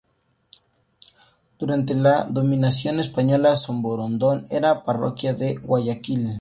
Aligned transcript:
Durante 1.59 1.93
la 1.93 2.23
dominación 2.25 2.99
española 2.99 3.55
Samborondón 3.55 4.47
era 4.49 4.83
parroquia 4.83 5.35
de 5.35 5.57
Guayaquil. 5.57 6.27